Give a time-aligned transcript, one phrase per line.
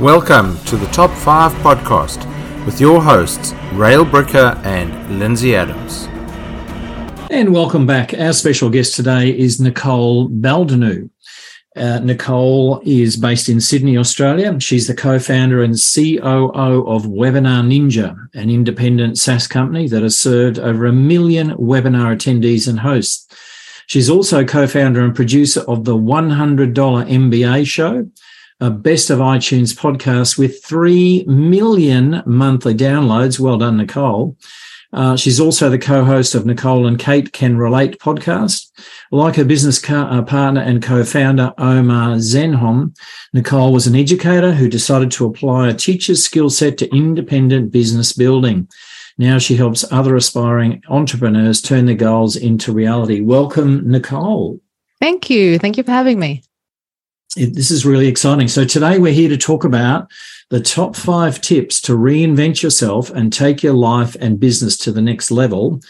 [0.00, 2.24] Welcome to the Top 5 podcast
[2.64, 6.08] with your hosts, Rael Bricker and Lindsay Adams.
[7.30, 8.14] And welcome back.
[8.14, 11.10] Our special guest today is Nicole Baldinu.
[11.76, 14.58] Uh, Nicole is based in Sydney, Australia.
[14.58, 20.18] She's the co founder and COO of Webinar Ninja, an independent SaaS company that has
[20.18, 23.26] served over a million webinar attendees and hosts.
[23.86, 28.08] She's also co founder and producer of the $100 MBA show,
[28.60, 33.40] a best of iTunes podcast with 3 million monthly downloads.
[33.40, 34.36] Well done, Nicole.
[34.92, 38.70] Uh, she's also the co-host of Nicole and Kate Can Relate podcast.
[39.12, 42.96] Like her business co- uh, partner and co-founder Omar Zenhom,
[43.32, 48.12] Nicole was an educator who decided to apply a teacher's skill set to independent business
[48.12, 48.68] building.
[49.16, 53.20] Now she helps other aspiring entrepreneurs turn their goals into reality.
[53.20, 54.60] Welcome, Nicole.
[55.00, 55.58] Thank you.
[55.58, 56.42] Thank you for having me
[57.36, 58.48] it, this is really exciting.
[58.48, 60.10] So today we're here to talk about
[60.50, 65.02] the top five tips to reinvent yourself and take your life and business to the
[65.02, 65.80] next level.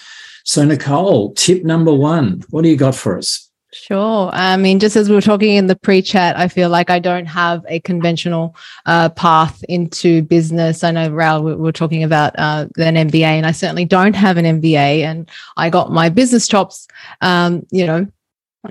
[0.44, 3.50] So Nicole, tip number one, what do you got for us?
[3.72, 4.30] Sure.
[4.32, 7.26] I mean, just as we were talking in the pre-chat, I feel like I don't
[7.26, 10.82] have a conventional uh, path into business.
[10.82, 14.38] I know, Raul, we were talking about uh, an MBA, and I certainly don't have
[14.38, 15.02] an MBA.
[15.02, 16.88] And I got my business chops,
[17.20, 18.08] um, you know,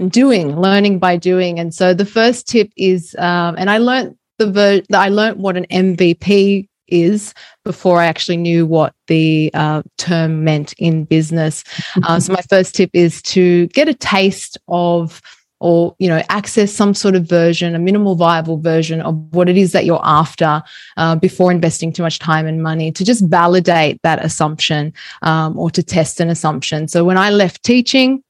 [0.07, 1.59] doing, learning by doing.
[1.59, 5.57] And so the first tip is, um, and I learned the ver- I learned what
[5.57, 11.63] an MVP is before I actually knew what the uh, term meant in business.
[12.03, 15.21] Uh, so my first tip is to get a taste of
[15.59, 19.57] or you know access some sort of version a minimal viable version of what it
[19.57, 20.61] is that you're after
[20.97, 25.69] uh, before investing too much time and money to just validate that assumption um, or
[25.69, 28.23] to test an assumption so when i left teaching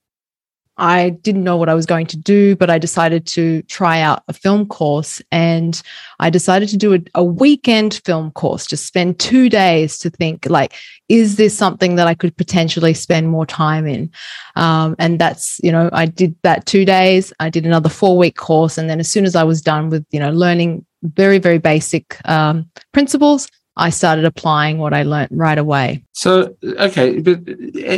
[0.79, 4.23] I didn't know what I was going to do, but I decided to try out
[4.29, 5.79] a film course and
[6.19, 10.49] I decided to do a, a, weekend film course, just spend two days to think
[10.49, 10.73] like,
[11.09, 14.09] is this something that I could potentially spend more time in?
[14.55, 17.33] Um, and that's, you know, I did that two days.
[17.39, 18.77] I did another four week course.
[18.77, 22.17] And then as soon as I was done with, you know, learning very, very basic
[22.27, 26.03] um, principles, I started applying what I learned right away.
[26.11, 27.39] So, okay, but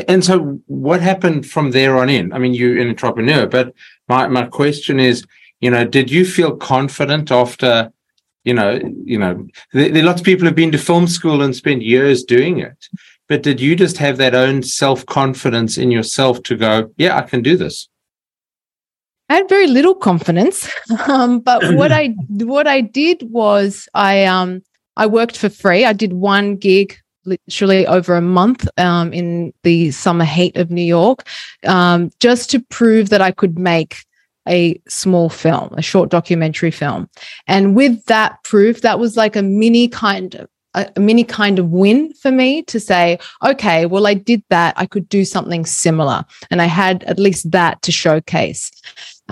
[0.08, 2.32] and so what happened from there on in?
[2.34, 3.74] I mean, you're an entrepreneur, but
[4.08, 5.26] my my question is,
[5.60, 7.92] you know, did you feel confident after,
[8.44, 11.42] you know, you know, there, there are lots of people who've been to film school
[11.42, 12.78] and spent years doing it,
[13.28, 17.24] but did you just have that own self confidence in yourself to go, yeah, I
[17.24, 17.90] can do this?
[19.30, 20.70] I had very little confidence,
[21.08, 24.62] um, but what I what I did was I um
[24.98, 25.86] I worked for free.
[25.86, 30.82] I did one gig literally over a month um, in the summer heat of New
[30.82, 31.28] York,
[31.66, 34.06] um, just to prove that I could make
[34.48, 37.10] a small film, a short documentary film.
[37.48, 41.70] And with that proof, that was like a mini kind of a mini kind of
[41.70, 44.74] win for me to say, okay, well, I did that.
[44.78, 46.24] I could do something similar.
[46.50, 48.72] And I had at least that to showcase.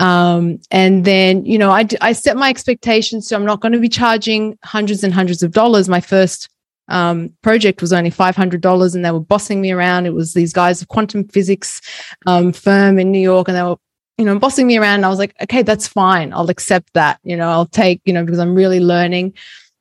[0.00, 3.28] Um, and then, you know, I, I set my expectations.
[3.28, 5.88] So I'm not going to be charging hundreds and hundreds of dollars.
[5.88, 6.48] My first
[6.88, 10.06] um, project was only $500 and they were bossing me around.
[10.06, 11.82] It was these guys, a quantum physics
[12.26, 13.76] um, firm in New York, and they were,
[14.16, 14.96] you know, bossing me around.
[14.96, 16.32] And I was like, okay, that's fine.
[16.32, 17.20] I'll accept that.
[17.22, 19.34] You know, I'll take, you know, because I'm really learning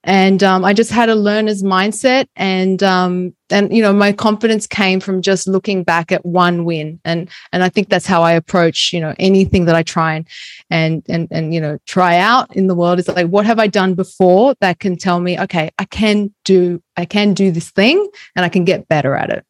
[0.03, 4.65] and um, I just had a learner's mindset, and um, and you know my confidence
[4.65, 8.31] came from just looking back at one win, and and I think that's how I
[8.31, 10.27] approach you know anything that I try and
[10.69, 13.67] and and and you know try out in the world is like what have I
[13.67, 18.07] done before that can tell me okay I can do I can do this thing
[18.35, 19.45] and I can get better at it.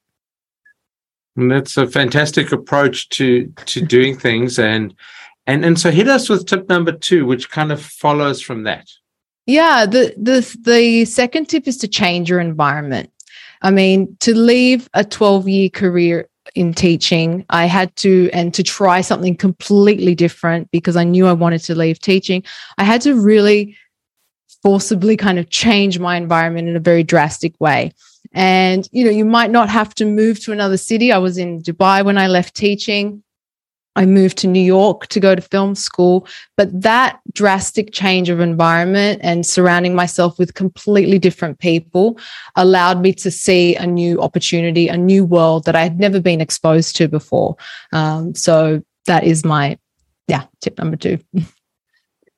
[1.35, 4.95] And that's a fantastic approach to to doing things, and
[5.45, 8.89] and and so hit us with tip number two, which kind of follows from that.
[9.49, 13.11] Yeah, the the the second tip is to change your environment.
[13.63, 19.01] I mean, to leave a 12-year career in teaching, I had to and to try
[19.01, 22.43] something completely different because I knew I wanted to leave teaching.
[22.77, 23.75] I had to really
[24.61, 27.91] forcibly kind of change my environment in a very drastic way.
[28.33, 31.11] And you know, you might not have to move to another city.
[31.11, 33.23] I was in Dubai when I left teaching.
[33.95, 36.27] I moved to New York to go to film school.
[36.57, 42.17] But that drastic change of environment and surrounding myself with completely different people
[42.55, 46.41] allowed me to see a new opportunity, a new world that I had never been
[46.41, 47.55] exposed to before.
[47.91, 49.77] Um, so that is my,
[50.27, 51.19] yeah, tip number two.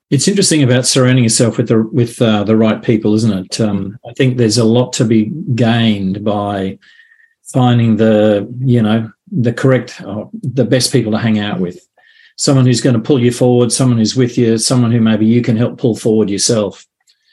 [0.09, 3.61] It's interesting about surrounding yourself with the with uh, the right people, isn't it?
[3.61, 6.79] Um, I think there's a lot to be gained by
[7.43, 11.87] finding the you know the correct, uh, the best people to hang out with.
[12.37, 15.41] Someone who's going to pull you forward, someone who's with you, someone who maybe you
[15.41, 16.85] can help pull forward yourself.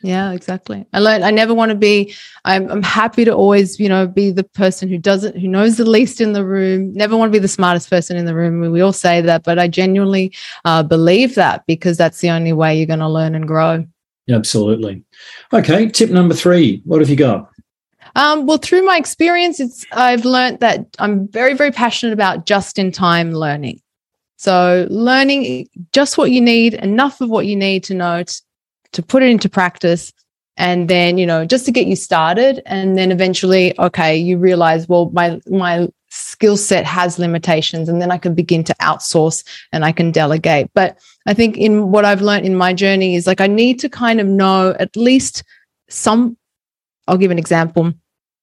[0.02, 0.86] Yeah, exactly.
[0.92, 2.14] I learned I never want to be,
[2.44, 5.84] I'm, I'm happy to always, you know, be the person who doesn't, who knows the
[5.84, 8.60] least in the room, never want to be the smartest person in the room.
[8.70, 10.32] We all say that, but I genuinely
[10.64, 13.84] uh, believe that because that's the only way you're going to learn and grow.
[14.30, 15.02] Absolutely.
[15.52, 15.88] Okay.
[15.88, 16.82] Tip number three.
[16.84, 17.50] What have you got?
[18.18, 22.76] Um, well, through my experience, it's I've learned that I'm very, very passionate about just
[22.76, 23.80] in time learning.
[24.38, 28.42] So learning just what you need, enough of what you need to know to,
[28.94, 30.12] to put it into practice.
[30.56, 32.60] And then, you know, just to get you started.
[32.66, 38.10] And then eventually, okay, you realize, well, my my skill set has limitations and then
[38.10, 40.70] I can begin to outsource and I can delegate.
[40.74, 43.88] But I think in what I've learned in my journey is like I need to
[43.88, 45.44] kind of know at least
[45.88, 46.36] some
[47.08, 47.94] I'll give an example.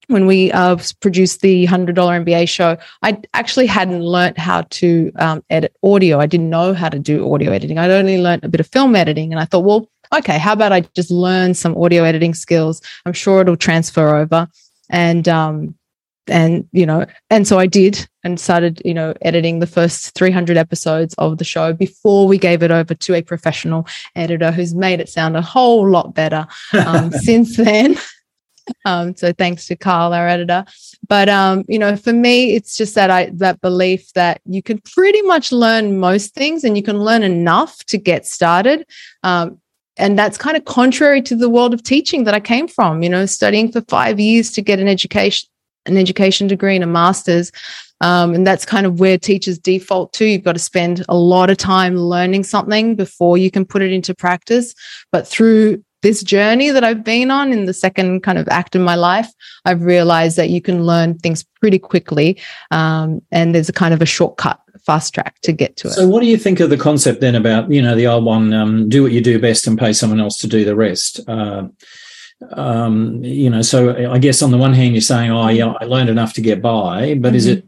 [0.07, 5.43] When we uh, produced the $100 MBA show, I actually hadn't learned how to um,
[5.49, 6.19] edit audio.
[6.19, 7.77] I didn't know how to do audio editing.
[7.77, 9.31] I'd only learned a bit of film editing.
[9.31, 12.81] And I thought, well, okay, how about I just learn some audio editing skills?
[13.05, 14.47] I'm sure it'll transfer over.
[14.89, 15.75] And, um,
[16.27, 20.57] and you know and so i did and started you know editing the first 300
[20.57, 24.99] episodes of the show before we gave it over to a professional editor who's made
[24.99, 27.95] it sound a whole lot better um, since then
[28.85, 30.65] um, so thanks to Carl, our editor.
[31.07, 34.79] But um, you know, for me, it's just that I that belief that you can
[34.79, 38.85] pretty much learn most things, and you can learn enough to get started.
[39.23, 39.59] Um,
[39.97, 43.03] and that's kind of contrary to the world of teaching that I came from.
[43.03, 45.49] You know, studying for five years to get an education,
[45.85, 47.51] an education degree and a master's.
[48.01, 50.25] Um, and that's kind of where teachers default to.
[50.25, 53.93] You've got to spend a lot of time learning something before you can put it
[53.93, 54.73] into practice.
[55.13, 58.81] But through this journey that I've been on in the second kind of act of
[58.83, 59.27] my life,
[59.65, 62.39] I've realized that you can learn things pretty quickly.
[62.69, 65.93] Um, and there's a kind of a shortcut, fast track to get to it.
[65.93, 68.53] So, what do you think of the concept then about, you know, the old one,
[68.53, 71.27] um, do what you do best and pay someone else to do the rest?
[71.27, 71.69] Uh,
[72.51, 75.85] um, you know, so I guess on the one hand, you're saying, oh, yeah, I
[75.85, 77.35] learned enough to get by, but mm-hmm.
[77.35, 77.65] is it,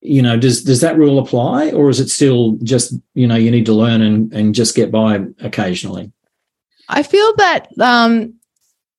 [0.00, 3.50] you know, does does that rule apply, or is it still just, you know, you
[3.50, 6.13] need to learn and, and just get by occasionally?
[6.88, 8.34] I feel that um,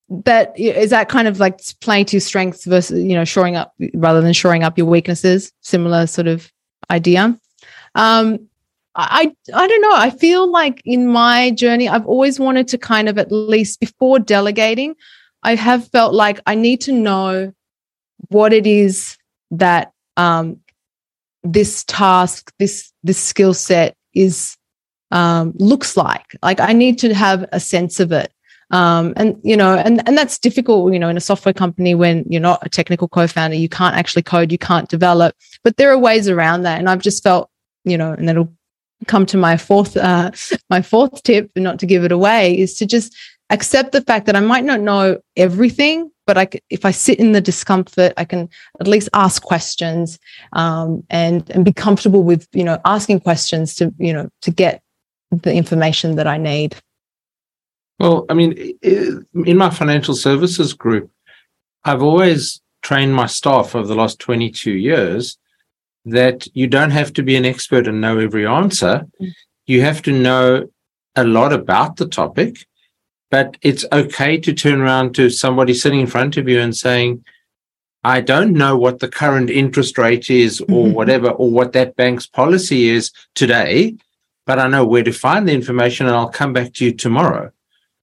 [0.09, 4.21] that is that kind of like playing to strengths versus you know shoring up rather
[4.21, 5.51] than shoring up your weaknesses.
[5.61, 6.51] Similar sort of
[6.89, 7.37] idea.
[7.95, 8.47] Um,
[8.95, 9.95] I I don't know.
[9.95, 14.19] I feel like in my journey, I've always wanted to kind of at least before
[14.19, 14.95] delegating,
[15.43, 17.53] I have felt like I need to know
[18.29, 19.17] what it is
[19.51, 20.59] that um,
[21.43, 24.57] this task, this this skill set is
[25.11, 26.35] um, looks like.
[26.41, 28.31] Like I need to have a sense of it.
[28.71, 32.25] Um, and you know, and and that's difficult, you know, in a software company when
[32.27, 35.35] you're not a technical co-founder, you can't actually code, you can't develop.
[35.63, 37.49] But there are ways around that, and I've just felt,
[37.83, 38.51] you know, and that'll
[39.07, 40.31] come to my fourth, uh,
[40.69, 43.15] my fourth tip, not to give it away, is to just
[43.51, 47.33] accept the fact that I might not know everything, but I, if I sit in
[47.33, 48.49] the discomfort, I can
[48.79, 50.17] at least ask questions
[50.53, 54.81] um, and and be comfortable with you know asking questions to you know to get
[55.43, 56.75] the information that I need?
[57.99, 61.09] Well, I mean, in my financial services group,
[61.83, 65.37] I've always trained my staff over the last 22 years
[66.05, 69.07] that you don't have to be an expert and know every answer.
[69.65, 70.67] You have to know
[71.15, 72.65] a lot about the topic,
[73.31, 77.23] but it's okay to turn around to somebody sitting in front of you and saying,
[78.03, 80.93] I don't know what the current interest rate is or mm-hmm.
[80.93, 83.95] whatever, or what that bank's policy is today,
[84.45, 87.51] but I know where to find the information and I'll come back to you tomorrow.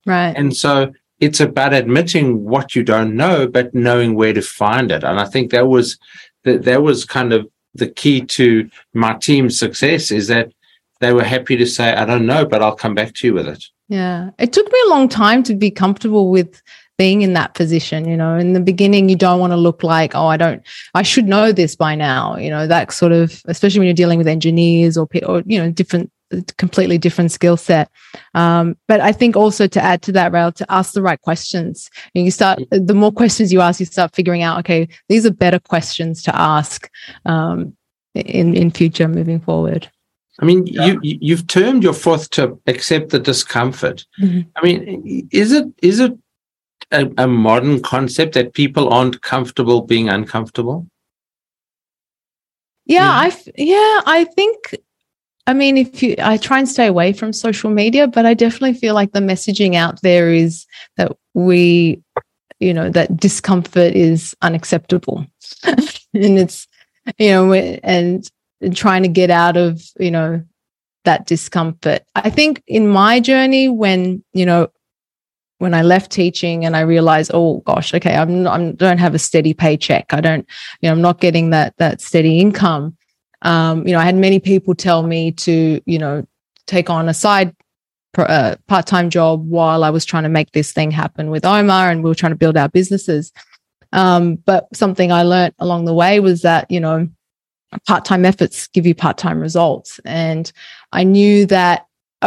[0.07, 0.35] Right.
[0.37, 5.05] And so it's about admitting what you don't know, but knowing where to find it.
[5.05, 5.99] And I think that was
[6.45, 10.53] that that was kind of the key to my team's success is that
[11.01, 13.49] they were happy to say, I don't know, but I'll come back to you with
[13.49, 13.65] it.
[13.89, 14.31] Yeah.
[14.39, 16.61] It took me a long time to be comfortable with
[16.99, 20.15] being in that position you know in the beginning you don't want to look like
[20.15, 20.63] oh i don't
[20.95, 24.19] i should know this by now you know that sort of especially when you're dealing
[24.19, 26.13] with engineers or, or you know different
[26.59, 27.91] completely different skill set.
[28.35, 31.91] Um, but I think also to add to that, Rael, to ask the right questions.
[32.15, 35.59] You start the more questions you ask, you start figuring out, okay, these are better
[35.59, 36.91] questions to ask
[37.25, 37.77] um,
[38.15, 39.91] in in future moving forward.
[40.41, 40.87] I mean, yeah.
[40.87, 44.07] you you've termed your fourth to accept the discomfort.
[44.21, 44.41] Mm-hmm.
[44.57, 46.13] I mean, is it is it
[46.91, 50.87] a, a modern concept that people aren't comfortable being uncomfortable?
[52.87, 53.11] Yeah, yeah.
[53.13, 54.57] I yeah, I think
[55.47, 58.75] I mean, if you, I try and stay away from social media, but I definitely
[58.75, 62.01] feel like the messaging out there is that we,
[62.61, 65.27] you know, that discomfort is unacceptable.
[65.65, 66.69] and it's,
[67.19, 68.31] you know, and,
[68.63, 70.43] and trying to get out of, you know,
[71.05, 72.03] that discomfort.
[72.15, 74.69] I think in my journey, when, you know,
[75.59, 79.19] when I left teaching and I realized, oh gosh, okay, I'm I'm don't have a
[79.19, 80.13] steady paycheck.
[80.13, 80.47] I don't,
[80.81, 82.97] you know, I'm not getting that that steady income.
[83.43, 86.27] Um, you know, I had many people tell me to, you know,
[86.67, 87.55] take on a side
[88.17, 92.03] uh, part-time job while I was trying to make this thing happen with Omar and
[92.03, 93.33] we were trying to build our businesses.
[93.93, 97.09] Um, but something I learned along the way was that, you know,
[97.87, 99.99] part-time efforts give you part-time results.
[100.05, 100.53] And
[100.93, 101.87] I knew that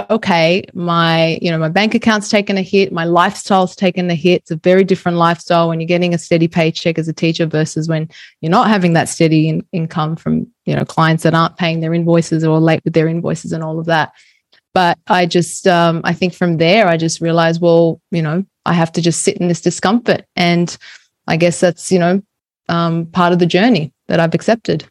[0.09, 4.41] okay, my, you know, my bank account's taken a hit, my lifestyle's taken a hit.
[4.41, 7.87] It's a very different lifestyle when you're getting a steady paycheck as a teacher versus
[7.87, 8.09] when
[8.41, 11.93] you're not having that steady in- income from, you know, clients that aren't paying their
[11.93, 14.11] invoices or late with their invoices and all of that.
[14.73, 18.73] But I just, um, I think from there, I just realized, well, you know, I
[18.73, 20.25] have to just sit in this discomfort.
[20.35, 20.75] And
[21.27, 22.21] I guess that's, you know,
[22.67, 24.85] um, part of the journey that I've accepted.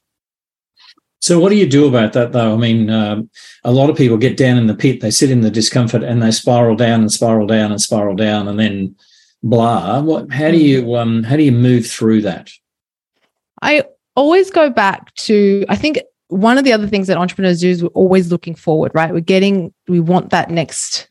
[1.25, 2.53] So, what do you do about that, though?
[2.53, 3.31] I mean, um,
[3.65, 6.23] a lot of people get down in the pit, they sit in the discomfort, and
[6.23, 8.95] they spiral down and spiral down and spiral down, and then
[9.43, 10.03] blah.
[10.03, 10.31] What?
[10.31, 12.51] How do you um, how do you move through that?
[13.63, 15.65] I always go back to.
[15.71, 18.93] I think one of the other things that entrepreneurs do is we're always looking forward,
[18.95, 19.11] right?
[19.11, 21.09] We're getting, we want that next,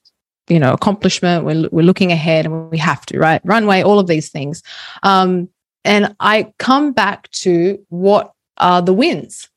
[0.47, 1.43] you know, accomplishment.
[1.43, 3.41] We're we're looking ahead, and we have to, right?
[3.43, 4.61] Runway, all of these things.
[5.01, 5.49] Um,
[5.83, 9.49] and I come back to what are the wins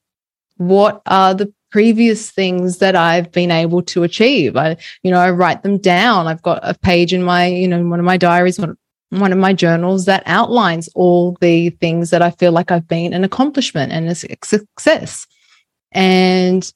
[0.56, 4.56] what are the previous things that I've been able to achieve.
[4.56, 6.26] I, you know, I write them down.
[6.26, 8.76] I've got a page in my, you know, one of my diaries, one,
[9.10, 13.12] one of my journals that outlines all the things that I feel like I've been
[13.12, 15.26] an accomplishment and a success.
[15.92, 16.72] And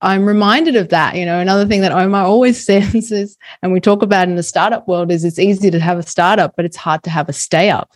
[0.00, 1.16] I'm reminded of that.
[1.16, 4.42] You know, another thing that Omar always says is, and we talk about in the
[4.42, 7.32] startup world, is it's easy to have a startup, but it's hard to have a
[7.32, 7.90] stay up.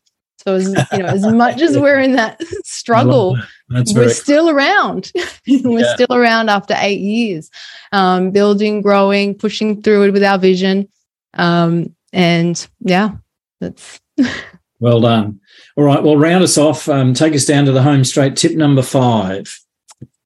[0.44, 3.38] So as you know, as much as we're in that struggle,
[3.72, 3.92] that.
[3.94, 5.12] we're still around.
[5.46, 5.94] we're yeah.
[5.94, 7.50] still around after eight years,
[7.92, 10.88] um, building, growing, pushing through it with our vision.
[11.34, 13.16] Um, and yeah,
[13.60, 14.00] that's
[14.80, 15.40] well done.
[15.76, 16.88] All right, well, round us off.
[16.88, 18.36] Um, take us down to the home straight.
[18.36, 19.58] Tip number five.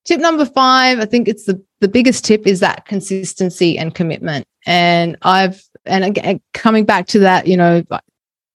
[0.05, 4.47] Tip number five, I think it's the the biggest tip is that consistency and commitment.
[4.65, 7.83] And I've and again coming back to that, you know,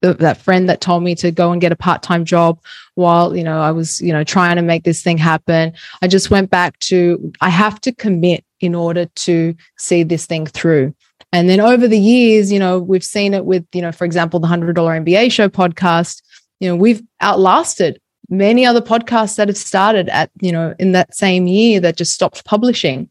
[0.02, 2.60] that friend that told me to go and get a part-time job
[2.96, 5.74] while you know i was you know trying to make this thing happen.
[6.02, 10.46] I just went back to i have to commit in order to see this thing
[10.46, 10.94] through.
[11.34, 14.40] And then over the years you know we've seen it with you know for example
[14.40, 16.22] the $100 mba show podcast.
[16.60, 21.14] You know we've outlasted many other podcasts that have started at you know in that
[21.16, 23.10] same year that just stopped publishing.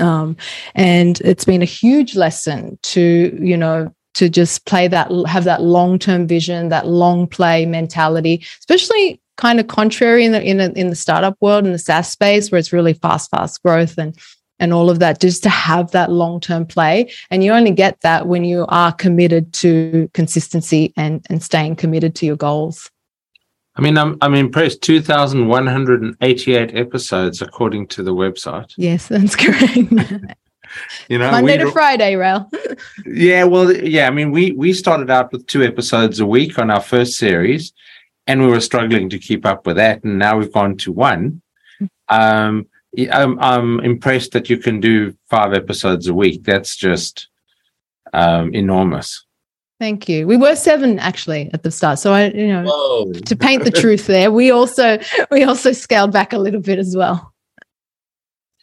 [0.00, 0.36] Um,
[0.74, 5.62] and it's been a huge lesson to you know to just play that, have that
[5.62, 10.70] long term vision, that long play mentality, especially kind of contrary in the in, a,
[10.70, 14.18] in the startup world in the SaaS space where it's really fast, fast growth and
[14.60, 17.12] and all of that, just to have that long term play.
[17.30, 22.16] And you only get that when you are committed to consistency and and staying committed
[22.16, 22.90] to your goals.
[23.76, 24.82] I mean, I'm I'm impressed.
[24.82, 28.72] Two thousand one hundred and eighty-eight episodes, according to the website.
[28.76, 29.78] Yes, that's correct.
[31.08, 32.50] you know monday to friday rael
[33.06, 36.70] yeah well yeah i mean we we started out with two episodes a week on
[36.70, 37.72] our first series
[38.26, 41.40] and we were struggling to keep up with that and now we've gone to one
[42.08, 42.66] um
[43.12, 47.28] I'm, I'm impressed that you can do five episodes a week that's just
[48.12, 49.24] um enormous
[49.80, 50.26] Thank you.
[50.26, 53.12] We were seven actually at the start, so I, you know, Whoa.
[53.12, 54.98] to paint the truth there, we also
[55.30, 57.32] we also scaled back a little bit as well.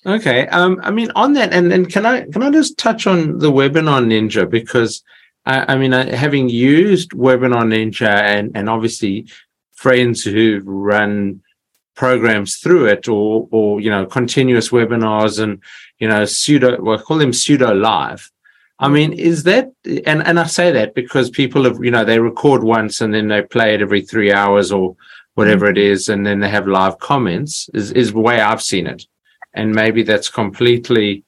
[0.05, 0.47] Okay.
[0.47, 3.51] Um, I mean, on that, and, and can I can I just touch on the
[3.51, 5.03] Webinar Ninja because
[5.45, 9.27] I, I mean, I, having used Webinar Ninja and and obviously
[9.73, 11.41] friends who run
[11.95, 15.61] programs through it or or you know continuous webinars and
[15.99, 18.31] you know pseudo well I call them pseudo live.
[18.77, 19.71] I mean, is that
[20.05, 23.29] and and I say that because people have you know they record once and then
[23.29, 24.95] they play it every three hours or
[25.33, 27.71] whatever it is, and then they have live comments.
[27.73, 29.07] Is is the way I've seen it
[29.55, 31.23] and maybe that's completely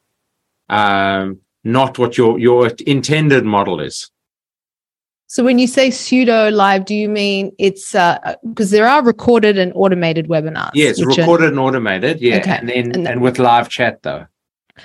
[0.70, 4.12] um, not what your your intended model is.
[5.30, 9.58] So when you say pseudo live, do you mean it's because uh, there are recorded
[9.58, 10.72] and automated webinars?
[10.74, 11.50] Yes, recorded are...
[11.50, 12.22] and automated.
[12.22, 12.58] Yeah, okay.
[12.60, 14.26] and then and, and with live chat though.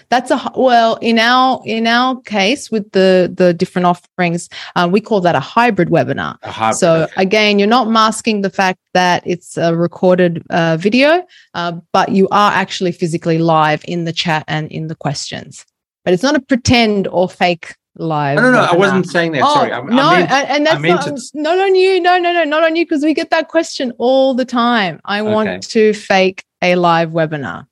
[0.08, 5.00] That's a well in our in our case with the the different offerings, uh, we
[5.00, 6.37] call that a hybrid webinar.
[6.42, 11.26] A hybrid, so again, you're not masking the fact that it's a recorded uh, video,
[11.54, 15.64] uh, but you are actually physically live in the chat and in the questions.
[16.04, 18.37] But it's not a pretend or fake live.
[18.37, 18.64] No, no, no.
[18.64, 19.42] I wasn't saying that.
[19.44, 19.72] Oh, Sorry.
[19.72, 21.22] I, no, I meant, and that's not, to...
[21.34, 22.00] not, on you.
[22.00, 25.00] No, no, no, not on you because we get that question all the time.
[25.04, 25.30] I okay.
[25.30, 27.66] want to fake a live webinar.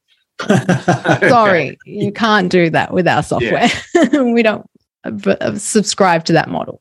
[1.28, 3.68] Sorry, you can't do that with our software.
[3.94, 4.22] Yeah.
[4.32, 4.66] we don't
[5.04, 6.80] uh, subscribe to that model.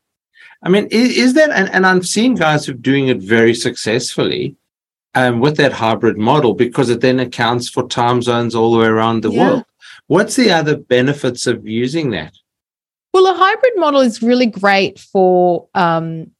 [0.63, 3.53] I mean, is, is that, and, and I'm seeing guys who are doing it very
[3.53, 4.55] successfully
[5.15, 8.87] um, with that hybrid model because it then accounts for time zones all the way
[8.87, 9.49] around the yeah.
[9.49, 9.65] world.
[10.07, 12.33] What's the other benefits of using that?
[13.13, 16.31] Well, a hybrid model is really great for um,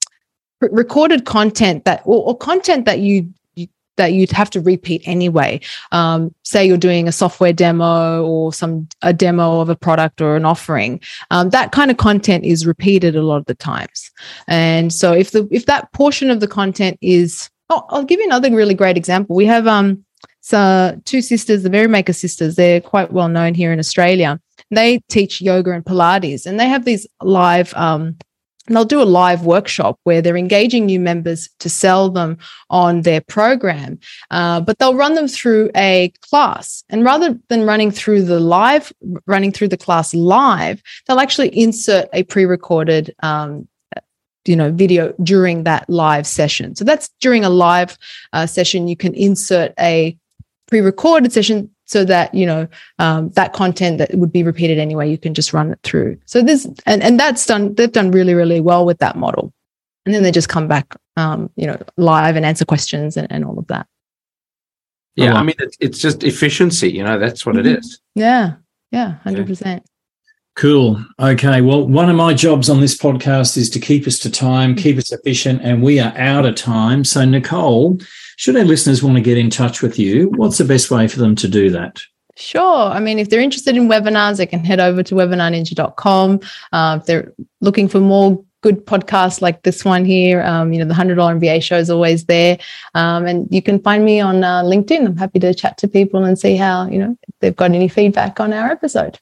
[0.62, 3.34] recorded content that or, or content that you
[4.00, 5.60] that you'd have to repeat anyway.
[5.92, 10.36] Um, say you're doing a software demo or some a demo of a product or
[10.36, 11.02] an offering.
[11.30, 14.10] Um, that kind of content is repeated a lot of the times.
[14.48, 18.26] And so if the if that portion of the content is, oh, I'll give you
[18.26, 19.36] another really great example.
[19.36, 20.04] We have um
[20.42, 22.56] so two sisters, the Merrymaker sisters.
[22.56, 24.40] They're quite well known here in Australia.
[24.72, 28.18] They teach yoga and Pilates, and they have these live um,
[28.70, 32.38] and they'll do a live workshop where they're engaging new members to sell them
[32.70, 34.00] on their program,
[34.30, 36.84] uh, but they'll run them through a class.
[36.88, 38.94] And rather than running through the live,
[39.26, 43.68] running through the class live, they'll actually insert a pre-recorded um,
[44.46, 47.98] you know video during that live session so that's during a live
[48.32, 50.18] uh, session you can insert a
[50.68, 52.68] pre-recorded session so that you know
[53.00, 56.18] um, that content that would be repeated anyway you can just run it through.
[56.26, 59.52] So this and, and that's done they've done really really well with that model.
[60.06, 63.44] And then they just come back um, you know live and answer questions and, and
[63.44, 63.88] all of that.
[65.16, 67.68] Yeah i mean it's, it's just efficiency you know that's what mm-hmm.
[67.68, 68.00] it is.
[68.16, 68.54] Yeah
[68.92, 69.80] yeah 100% yeah.
[70.56, 71.04] Cool.
[71.20, 71.62] Okay.
[71.62, 74.98] Well, one of my jobs on this podcast is to keep us to time, keep
[74.98, 77.06] us efficient, and we are out of time.
[77.06, 77.98] So, Nicole,
[78.36, 81.20] should our listeners want to get in touch with you, what's the best way for
[81.20, 82.02] them to do that?
[82.36, 82.90] Sure.
[82.90, 86.40] I mean, if they're interested in webinars, they can head over to webinarninja.com.
[86.72, 90.86] Uh, if they're looking for more good podcasts like this one here, um, you know,
[90.86, 92.58] the $100 MBA show is always there.
[92.96, 95.06] Um, and you can find me on uh, LinkedIn.
[95.06, 98.40] I'm happy to chat to people and see how, you know, they've got any feedback
[98.40, 99.20] on our episode.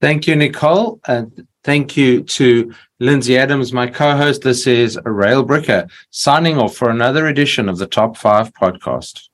[0.00, 1.00] Thank you, Nicole.
[1.06, 4.42] And thank you to Lindsay Adams, my co host.
[4.42, 9.27] This is Rael Bricker signing off for another edition of the Top 5 podcast.